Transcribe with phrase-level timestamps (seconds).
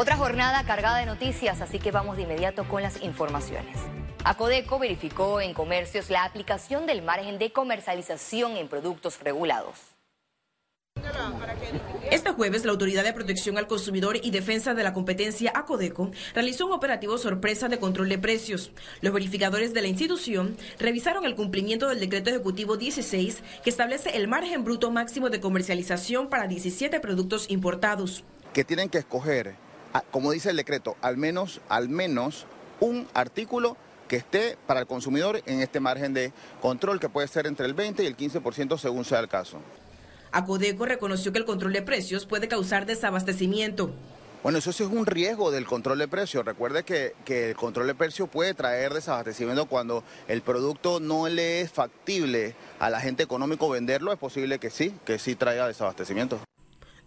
[0.00, 3.76] Otra jornada cargada de noticias, así que vamos de inmediato con las informaciones.
[4.22, 9.76] Acodeco verificó en comercios la aplicación del margen de comercialización en productos regulados.
[12.12, 16.66] Este jueves, la Autoridad de Protección al Consumidor y Defensa de la Competencia, ACODECO, realizó
[16.66, 18.70] un operativo sorpresa de control de precios.
[19.00, 24.28] Los verificadores de la institución revisaron el cumplimiento del Decreto Ejecutivo 16, que establece el
[24.28, 28.22] margen bruto máximo de comercialización para 17 productos importados.
[28.52, 29.56] Que tienen que escoger,
[30.10, 32.46] como dice el decreto, al menos, al menos
[32.80, 33.76] un artículo
[34.08, 37.74] que esté para el consumidor en este margen de control que puede ser entre el
[37.74, 39.58] 20 y el 15% según sea el caso.
[40.32, 43.90] Acodeco reconoció que el control de precios puede causar desabastecimiento.
[44.42, 46.44] Bueno, eso sí es un riesgo del control de precios.
[46.44, 51.60] Recuerde que, que, el control de precios puede traer desabastecimiento cuando el producto no le
[51.60, 54.12] es factible al agente económico venderlo.
[54.12, 56.38] Es posible que sí, que sí traiga desabastecimiento.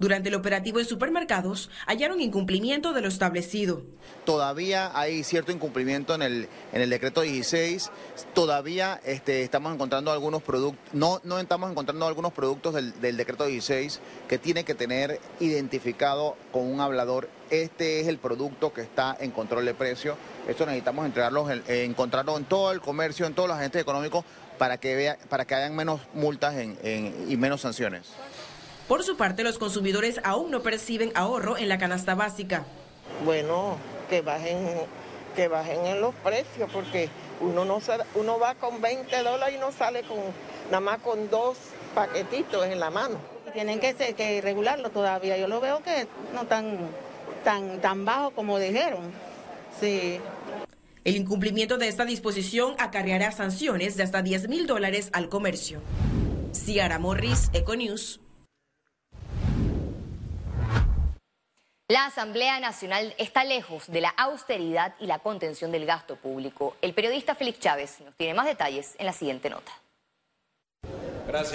[0.00, 3.82] Durante el operativo en supermercados hallaron incumplimiento de lo establecido.
[4.24, 7.90] Todavía hay cierto incumplimiento en el, en el decreto 16.
[8.32, 14.00] Todavía este, estamos encontrando algunos productos, no, no estamos encontrando algunos productos del, decreto 16
[14.26, 17.28] que tiene que tener identificado con un hablador.
[17.50, 20.16] Este es el producto que está en control de precio.
[20.48, 24.24] Esto necesitamos entregarlos, encontrarlo en todo el comercio, en todos los agentes económicos
[24.56, 26.54] para que, vea, para que hayan menos multas
[27.28, 28.12] y menos sanciones.
[28.90, 32.64] Por su parte, los consumidores aún no perciben ahorro en la canasta básica.
[33.24, 33.76] Bueno,
[34.08, 34.66] que bajen,
[35.36, 37.08] que bajen en los precios, porque
[37.40, 37.78] uno, no,
[38.16, 40.18] uno va con 20 dólares y no sale con
[40.72, 41.56] nada más con dos
[41.94, 43.18] paquetitos en la mano.
[43.52, 45.38] Tienen que, que regularlo todavía.
[45.38, 46.76] Yo lo veo que no tan,
[47.44, 49.12] tan, tan bajo como dijeron.
[49.78, 50.18] Sí.
[51.04, 55.80] El incumplimiento de esta disposición acarreará sanciones de hasta 10 mil dólares al comercio.
[56.52, 58.20] Ciara Morris, Econews.
[61.90, 66.76] La Asamblea Nacional está lejos de la austeridad y la contención del gasto público.
[66.82, 69.72] El periodista Félix Chávez nos tiene más detalles en la siguiente nota.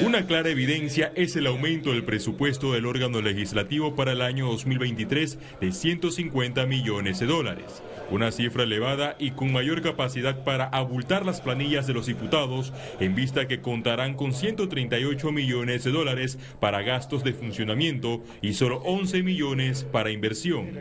[0.00, 5.38] Una clara evidencia es el aumento del presupuesto del órgano legislativo para el año 2023
[5.60, 11.40] de 150 millones de dólares una cifra elevada y con mayor capacidad para abultar las
[11.40, 17.24] planillas de los diputados, en vista que contarán con 138 millones de dólares para gastos
[17.24, 20.78] de funcionamiento y solo 11 millones para inversión.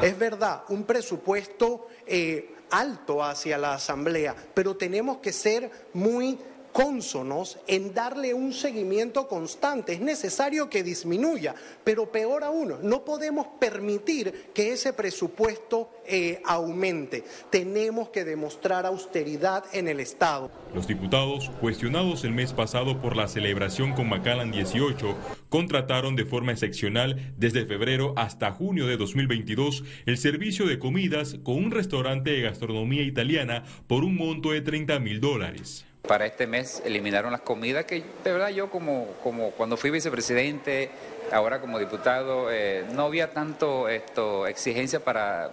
[0.00, 6.38] Es verdad, un presupuesto eh, alto hacia la Asamblea, pero tenemos que ser muy
[6.72, 9.92] cónsonos en darle un seguimiento constante.
[9.92, 17.24] Es necesario que disminuya, pero peor aún, no podemos permitir que ese presupuesto eh, aumente.
[17.50, 20.50] Tenemos que demostrar austeridad en el Estado.
[20.74, 25.14] Los diputados, cuestionados el mes pasado por la celebración con Macallan 18,
[25.48, 31.56] contrataron de forma excepcional desde febrero hasta junio de 2022 el servicio de comidas con
[31.56, 35.84] un restaurante de gastronomía italiana por un monto de 30 mil dólares.
[36.02, 40.90] Para este mes eliminaron las comidas que de verdad yo como, como cuando fui vicepresidente,
[41.30, 45.50] ahora como diputado, eh, no había tanto esto exigencia para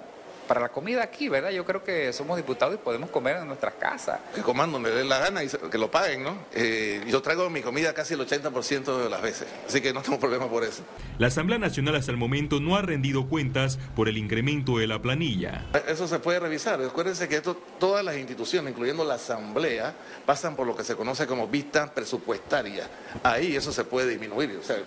[0.50, 1.52] para la comida aquí, ¿verdad?
[1.52, 4.20] Yo creo que somos diputados y podemos comer en nuestras casas.
[4.34, 6.40] Que coman donde les la gana y que lo paguen, ¿no?
[6.56, 10.20] Eh, yo traigo mi comida casi el 80% de las veces, así que no tengo
[10.20, 10.82] problema por eso.
[11.20, 15.00] La Asamblea Nacional hasta el momento no ha rendido cuentas por el incremento de la
[15.00, 15.68] planilla.
[15.88, 16.82] Eso se puede revisar.
[16.82, 19.94] Acuérdense que esto, todas las instituciones, incluyendo la Asamblea,
[20.26, 22.90] pasan por lo que se conoce como vista presupuestaria.
[23.22, 24.58] Ahí eso se puede disminuir.
[24.60, 24.78] O sea,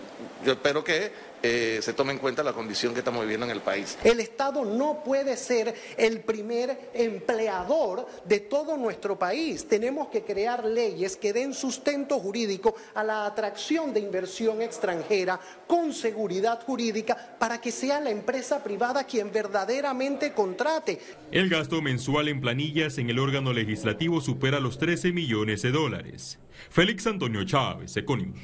[0.44, 1.12] yo espero que
[1.42, 3.98] eh, se tome en cuenta la condición que estamos viviendo en el país.
[4.04, 9.66] El Estado no puede ser el primer empleador de todo nuestro país.
[9.66, 15.92] Tenemos que crear leyes que den sustento jurídico a la atracción de inversión extranjera con
[15.92, 21.00] seguridad jurídica para que sea la empresa privada quien verdaderamente contrate.
[21.30, 26.38] El gasto mensual en planillas en el órgano legislativo supera los 13 millones de dólares.
[26.70, 28.38] Félix Antonio Chávez, Econius.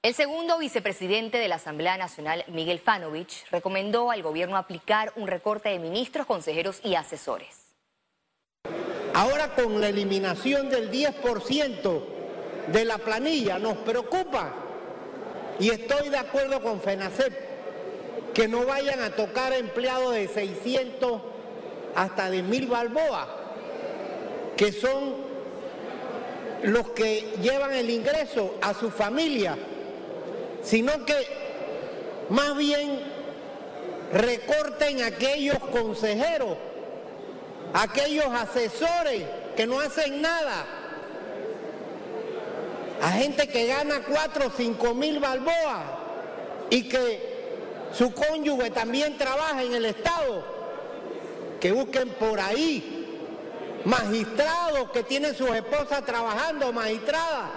[0.00, 5.70] El segundo vicepresidente de la Asamblea Nacional, Miguel Fanovich, recomendó al gobierno aplicar un recorte
[5.70, 7.74] de ministros, consejeros y asesores.
[9.12, 12.04] Ahora con la eliminación del 10%
[12.68, 14.54] de la planilla nos preocupa
[15.58, 17.32] y estoy de acuerdo con FENACEP
[18.34, 21.22] que no vayan a tocar empleados de 600
[21.96, 23.26] hasta de mil balboas,
[24.56, 25.16] que son
[26.62, 29.58] los que llevan el ingreso a su familia
[30.68, 31.14] sino que
[32.28, 33.00] más bien
[34.12, 36.58] recorten aquellos consejeros,
[37.72, 39.22] aquellos asesores
[39.56, 40.66] que no hacen nada,
[43.00, 45.84] a gente que gana cuatro o cinco mil balboas
[46.68, 47.38] y que
[47.94, 50.44] su cónyuge también trabaja en el Estado,
[51.60, 52.94] que busquen por ahí
[53.86, 57.48] magistrados que tienen sus esposas trabajando, magistradas.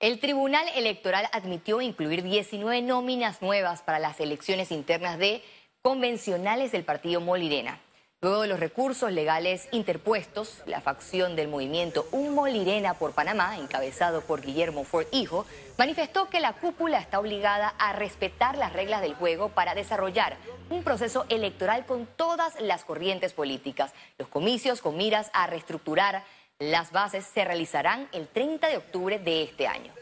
[0.00, 5.42] El Tribunal Electoral admitió incluir 19 nóminas nuevas para las elecciones internas de
[5.82, 7.80] convencionales del partido Molirena.
[8.22, 14.22] Luego de los recursos legales interpuestos, la facción del movimiento Un Molirena por Panamá, encabezado
[14.22, 15.44] por Guillermo Ford Hijo,
[15.76, 20.38] manifestó que la cúpula está obligada a respetar las reglas del juego para desarrollar
[20.70, 23.92] un proceso electoral con todas las corrientes políticas.
[24.16, 26.24] Los comicios con miras a reestructurar
[26.60, 29.92] las bases se realizarán el 30 de octubre de este año.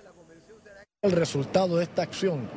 [1.01, 2.49] El resultado de esta acción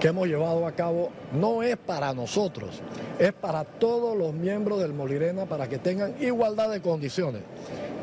[0.00, 2.80] que hemos llevado a cabo no es para nosotros,
[3.18, 7.42] es para todos los miembros del Molirena para que tengan igualdad de condiciones.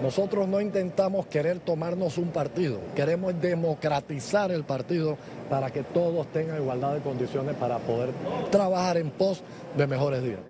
[0.04, 5.18] Nosotros no intentamos querer tomarnos un partido, queremos democratizar el partido
[5.50, 8.12] para que todos tengan igualdad de condiciones para poder
[8.52, 9.42] trabajar en pos
[9.76, 10.49] de mejores días.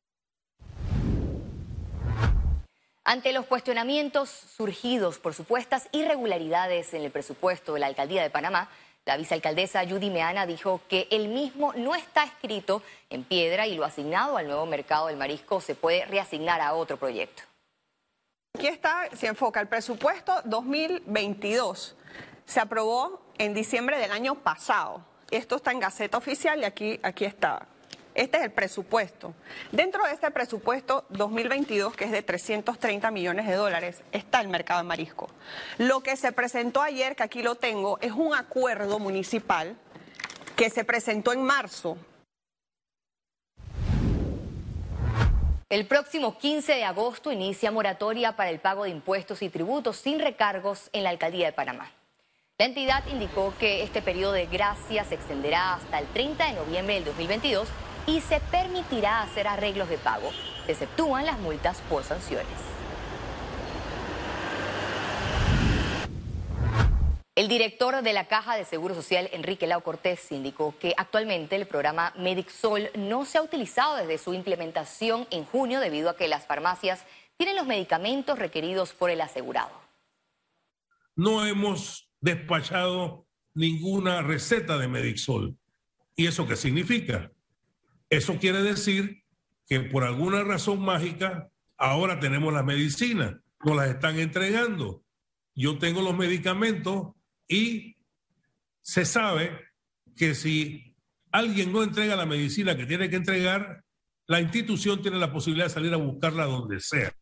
[3.10, 8.70] Ante los cuestionamientos surgidos por supuestas irregularidades en el presupuesto de la Alcaldía de Panamá,
[9.04, 13.84] la vicealcaldesa Judy Meana dijo que el mismo no está escrito en piedra y lo
[13.84, 17.42] asignado al nuevo mercado del marisco se puede reasignar a otro proyecto.
[18.56, 21.96] Aquí está, se enfoca el presupuesto 2022.
[22.46, 25.04] Se aprobó en diciembre del año pasado.
[25.32, 27.68] Esto está en Gaceta Oficial y aquí, aquí está.
[28.16, 29.34] Este es el presupuesto.
[29.72, 34.82] Dentro de este presupuesto 2022, que es de 330 millones de dólares, está el mercado
[34.82, 35.30] de marisco.
[35.78, 39.76] Lo que se presentó ayer, que aquí lo tengo, es un acuerdo municipal
[40.56, 41.98] que se presentó en marzo.
[45.70, 50.20] El próximo 15 de agosto inicia moratoria para el pago de impuestos y tributos sin
[50.20, 51.92] recargos en la Alcaldía de Panamá.
[52.58, 56.96] La entidad indicó que este periodo de gracia se extenderá hasta el 30 de noviembre
[56.96, 57.70] del 2022
[58.10, 60.32] y se permitirá hacer arreglos de pago.
[60.68, 62.48] Exceptúan las multas por sanciones.
[67.36, 71.68] El director de la Caja de Seguro Social, Enrique Lau Cortés, indicó que actualmente el
[71.68, 76.46] programa MedicSol no se ha utilizado desde su implementación en junio debido a que las
[76.48, 77.06] farmacias
[77.38, 79.72] tienen los medicamentos requeridos por el asegurado.
[81.16, 85.56] No hemos despachado ninguna receta de MedicSol.
[86.16, 87.32] ¿Y eso qué significa?
[88.10, 89.24] Eso quiere decir
[89.68, 95.04] que por alguna razón mágica ahora tenemos la medicina, nos las están entregando.
[95.56, 97.14] Yo tengo los medicamentos
[97.48, 97.96] y
[98.82, 99.60] se sabe
[100.16, 100.96] que si
[101.32, 103.84] alguien no entrega la medicina que tiene que entregar,
[104.28, 107.14] la institución tiene la posibilidad de salir a buscarla donde sea.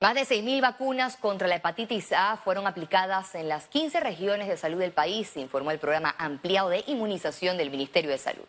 [0.00, 4.56] Más de 6.000 vacunas contra la hepatitis A fueron aplicadas en las 15 regiones de
[4.56, 8.44] salud del país, informó el programa ampliado de inmunización del Ministerio de Salud.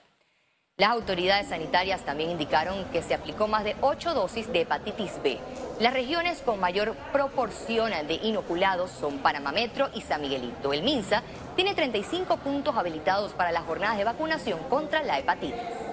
[0.77, 5.39] Las autoridades sanitarias también indicaron que se aplicó más de 8 dosis de hepatitis B.
[5.79, 10.71] Las regiones con mayor proporción de inoculados son Panamá Metro y San Miguelito.
[10.71, 11.23] El MINSA
[11.55, 15.88] tiene 35 puntos habilitados para las jornadas de vacunación contra la hepatitis.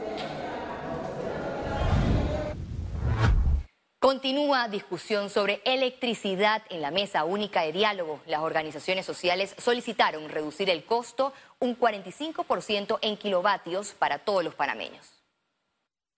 [4.06, 8.20] Continúa discusión sobre electricidad en la mesa única de diálogo.
[8.28, 15.04] Las organizaciones sociales solicitaron reducir el costo un 45% en kilovatios para todos los panameños.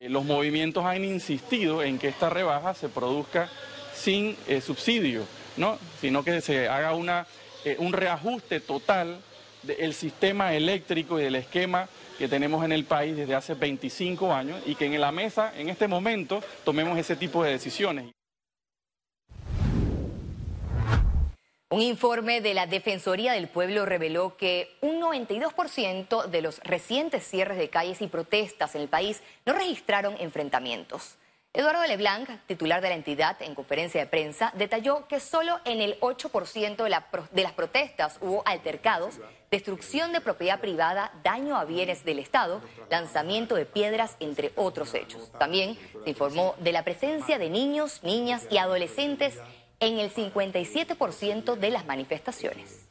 [0.00, 3.48] Los movimientos han insistido en que esta rebaja se produzca
[3.94, 5.24] sin eh, subsidio,
[5.56, 5.78] ¿no?
[5.98, 7.26] sino que se haga una,
[7.64, 9.22] eh, un reajuste total
[9.62, 11.88] del sistema eléctrico y del esquema
[12.18, 15.68] que tenemos en el país desde hace 25 años y que en la mesa, en
[15.68, 18.12] este momento, tomemos ese tipo de decisiones.
[21.70, 27.58] Un informe de la Defensoría del Pueblo reveló que un 92% de los recientes cierres
[27.58, 31.18] de calles y protestas en el país no registraron enfrentamientos.
[31.54, 35.98] Eduardo Leblanc, titular de la entidad, en conferencia de prensa, detalló que solo en el
[36.00, 36.76] 8%
[37.32, 39.18] de, las protestas hubo altercados,
[39.50, 45.32] destrucción de propiedad privada, daño a bienes del Estado, lanzamiento de piedras, entre otros hechos.
[45.38, 49.38] También se informó de la presencia de niños, niñas y adolescentes
[49.80, 52.88] en el 57% de las manifestaciones.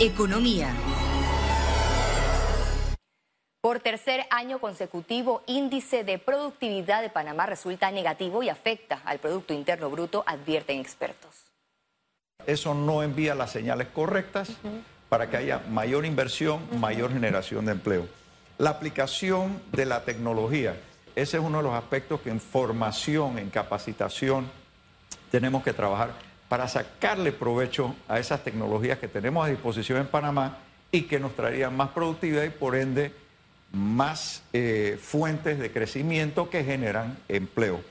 [0.00, 0.74] Economía.
[3.74, 9.52] Por tercer año consecutivo, índice de productividad de Panamá resulta negativo y afecta al Producto
[9.52, 11.50] Interno Bruto, advierten expertos.
[12.46, 14.52] Eso no envía las señales correctas
[15.08, 18.06] para que haya mayor inversión, mayor generación de empleo.
[18.58, 20.76] La aplicación de la tecnología,
[21.16, 24.48] ese es uno de los aspectos que en formación, en capacitación,
[25.32, 26.12] tenemos que trabajar
[26.48, 30.58] para sacarle provecho a esas tecnologías que tenemos a disposición en Panamá
[30.92, 33.23] y que nos traerían más productividad y por ende
[33.74, 37.82] más eh, fuentes de crecimiento que generan empleo.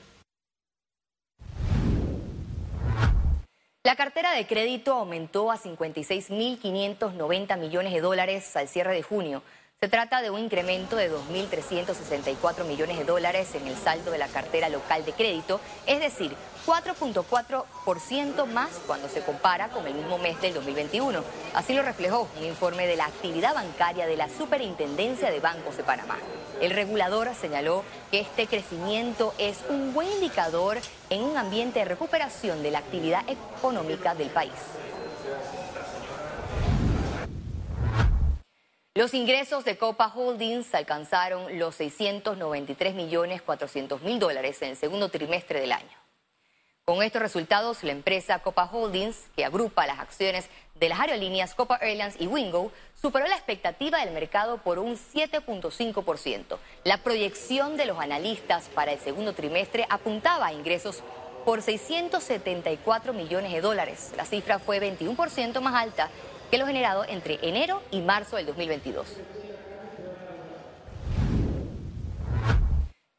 [3.84, 9.42] La cartera de crédito aumentó a 56.590 millones de dólares al cierre de junio.
[9.84, 14.28] Se trata de un incremento de 2.364 millones de dólares en el saldo de la
[14.28, 20.40] cartera local de crédito, es decir, 4.4% más cuando se compara con el mismo mes
[20.40, 21.22] del 2021.
[21.52, 25.84] Así lo reflejó un informe de la actividad bancaria de la Superintendencia de Bancos de
[25.84, 26.16] Panamá.
[26.62, 30.78] El regulador señaló que este crecimiento es un buen indicador
[31.10, 34.52] en un ambiente de recuperación de la actividad económica del país.
[38.96, 45.08] Los ingresos de Copa Holdings alcanzaron los 693 millones 400 mil dólares en el segundo
[45.08, 45.98] trimestre del año.
[46.84, 51.76] Con estos resultados, la empresa Copa Holdings, que agrupa las acciones de las aerolíneas Copa
[51.82, 56.56] Airlines y Wingo, superó la expectativa del mercado por un 7.5%.
[56.84, 61.02] La proyección de los analistas para el segundo trimestre apuntaba a ingresos
[61.44, 64.12] por 674 millones de dólares.
[64.16, 66.10] La cifra fue 21% más alta
[66.54, 69.08] que lo generado entre enero y marzo del 2022.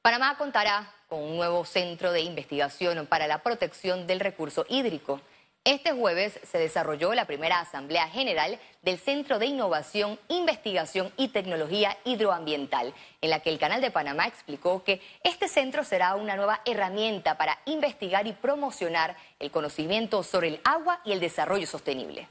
[0.02, 5.20] Panamá contará con un nuevo centro de investigación para la protección del recurso hídrico.
[5.66, 11.98] Este jueves se desarrolló la primera Asamblea General del Centro de Innovación, Investigación y Tecnología
[12.06, 16.62] Hidroambiental, en la que el Canal de Panamá explicó que este centro será una nueva
[16.64, 22.30] herramienta para investigar y promocionar el conocimiento sobre el agua y el desarrollo sostenible.